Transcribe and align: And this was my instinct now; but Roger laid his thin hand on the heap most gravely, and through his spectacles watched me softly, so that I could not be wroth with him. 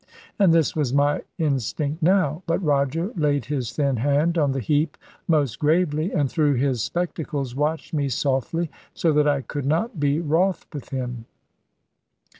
And 0.39 0.51
this 0.51 0.75
was 0.75 0.95
my 0.95 1.21
instinct 1.37 2.01
now; 2.01 2.41
but 2.47 2.57
Roger 2.63 3.11
laid 3.15 3.45
his 3.45 3.71
thin 3.73 3.97
hand 3.97 4.35
on 4.35 4.51
the 4.51 4.59
heap 4.59 4.97
most 5.27 5.59
gravely, 5.59 6.11
and 6.11 6.27
through 6.27 6.55
his 6.55 6.81
spectacles 6.81 7.55
watched 7.55 7.93
me 7.93 8.09
softly, 8.09 8.71
so 8.95 9.13
that 9.13 9.27
I 9.27 9.41
could 9.41 9.67
not 9.67 9.99
be 9.99 10.19
wroth 10.19 10.65
with 10.73 10.89
him. 10.89 11.25